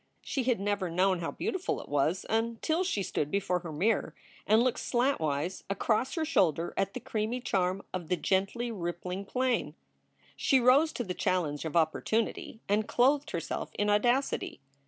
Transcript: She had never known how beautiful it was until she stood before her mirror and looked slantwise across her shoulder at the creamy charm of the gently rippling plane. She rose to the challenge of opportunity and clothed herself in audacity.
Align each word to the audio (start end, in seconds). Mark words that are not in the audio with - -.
She 0.23 0.41
had 0.45 0.59
never 0.59 0.89
known 0.89 1.19
how 1.19 1.29
beautiful 1.29 1.79
it 1.79 1.87
was 1.87 2.25
until 2.27 2.83
she 2.83 3.03
stood 3.03 3.29
before 3.29 3.59
her 3.59 3.71
mirror 3.71 4.15
and 4.47 4.63
looked 4.63 4.79
slantwise 4.79 5.63
across 5.69 6.15
her 6.15 6.25
shoulder 6.25 6.73
at 6.75 6.95
the 6.95 6.99
creamy 6.99 7.39
charm 7.39 7.83
of 7.93 8.07
the 8.07 8.17
gently 8.17 8.71
rippling 8.71 9.25
plane. 9.25 9.75
She 10.35 10.59
rose 10.59 10.91
to 10.93 11.03
the 11.03 11.13
challenge 11.13 11.65
of 11.65 11.75
opportunity 11.75 12.59
and 12.67 12.87
clothed 12.87 13.29
herself 13.29 13.69
in 13.75 13.91
audacity. 13.91 14.59